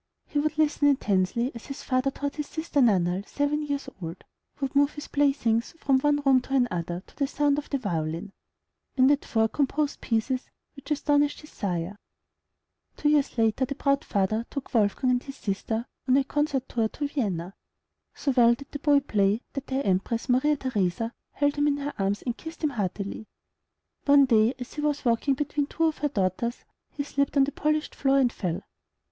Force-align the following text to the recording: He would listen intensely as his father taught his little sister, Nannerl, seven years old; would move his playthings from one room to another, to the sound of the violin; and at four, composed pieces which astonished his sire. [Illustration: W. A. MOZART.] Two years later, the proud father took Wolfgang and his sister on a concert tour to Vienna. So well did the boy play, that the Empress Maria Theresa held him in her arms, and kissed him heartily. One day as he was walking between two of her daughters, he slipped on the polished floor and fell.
He 0.25 0.39
would 0.39 0.57
listen 0.57 0.87
intensely 0.87 1.51
as 1.53 1.67
his 1.67 1.83
father 1.83 2.09
taught 2.09 2.37
his 2.37 2.47
little 2.49 2.63
sister, 2.63 2.81
Nannerl, 2.81 3.23
seven 3.27 3.61
years 3.61 3.87
old; 4.01 4.23
would 4.59 4.75
move 4.75 4.95
his 4.95 5.07
playthings 5.07 5.73
from 5.77 5.99
one 5.99 6.23
room 6.25 6.41
to 6.41 6.55
another, 6.55 7.03
to 7.05 7.15
the 7.15 7.27
sound 7.27 7.59
of 7.59 7.69
the 7.69 7.77
violin; 7.77 8.33
and 8.97 9.11
at 9.11 9.23
four, 9.25 9.47
composed 9.47 10.01
pieces 10.01 10.49
which 10.75 10.89
astonished 10.89 11.41
his 11.41 11.51
sire. 11.51 11.99
[Illustration: 12.97 12.97
W. 12.97 12.97
A. 12.97 12.97
MOZART.] 12.97 13.03
Two 13.03 13.09
years 13.09 13.37
later, 13.37 13.65
the 13.65 13.75
proud 13.75 14.03
father 14.03 14.45
took 14.49 14.73
Wolfgang 14.73 15.11
and 15.11 15.21
his 15.21 15.35
sister 15.35 15.85
on 16.07 16.17
a 16.17 16.23
concert 16.23 16.67
tour 16.67 16.87
to 16.89 17.07
Vienna. 17.07 17.53
So 18.15 18.31
well 18.35 18.55
did 18.55 18.71
the 18.71 18.79
boy 18.79 19.01
play, 19.01 19.43
that 19.53 19.67
the 19.67 19.85
Empress 19.85 20.27
Maria 20.29 20.57
Theresa 20.57 21.13
held 21.33 21.57
him 21.57 21.67
in 21.67 21.77
her 21.77 21.93
arms, 21.99 22.23
and 22.23 22.35
kissed 22.35 22.63
him 22.63 22.71
heartily. 22.71 23.27
One 24.05 24.25
day 24.25 24.55
as 24.57 24.73
he 24.73 24.81
was 24.81 25.05
walking 25.05 25.35
between 25.35 25.67
two 25.67 25.83
of 25.85 25.99
her 25.99 26.09
daughters, 26.09 26.65
he 26.89 27.03
slipped 27.03 27.37
on 27.37 27.43
the 27.43 27.51
polished 27.51 27.93
floor 27.93 28.17
and 28.17 28.33
fell. 28.33 28.63